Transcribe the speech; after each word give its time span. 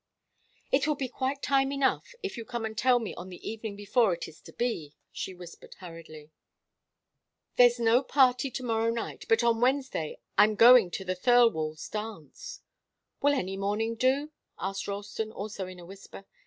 "It 0.71 0.87
will 0.87 0.95
be 0.95 1.07
quite 1.07 1.43
time 1.43 1.71
enough, 1.71 2.15
if 2.23 2.35
you 2.35 2.43
come 2.43 2.65
and 2.65 2.75
tell 2.75 2.97
me 2.97 3.13
on 3.13 3.29
the 3.29 3.47
evening 3.47 3.75
before 3.75 4.15
it 4.15 4.27
is 4.27 4.41
to 4.41 4.51
be," 4.51 4.95
she 5.11 5.35
whispered 5.35 5.75
hurriedly. 5.75 6.31
"There's 7.55 7.79
no 7.79 8.01
party 8.01 8.49
to 8.49 8.63
morrow 8.63 8.89
night, 8.89 9.25
but 9.29 9.43
on 9.43 9.61
Wednesday 9.61 10.17
I'm 10.39 10.55
going 10.55 10.89
to 10.89 11.05
the 11.05 11.13
Thirlwalls' 11.15 11.87
dance." 11.87 12.61
"Will 13.21 13.33
any 13.35 13.57
morning 13.57 13.93
do?" 13.93 14.31
asked 14.57 14.87
Ralston, 14.87 15.31
also 15.31 15.67
in 15.67 15.79
a 15.79 15.85
whisper. 15.85 16.25